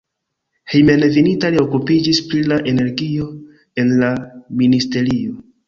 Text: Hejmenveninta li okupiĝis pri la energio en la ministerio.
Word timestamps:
Hejmenveninta 0.71 1.51
li 1.57 1.59
okupiĝis 1.65 2.23
pri 2.31 2.41
la 2.53 2.59
energio 2.73 3.29
en 3.85 3.95
la 4.03 4.13
ministerio. 4.65 5.41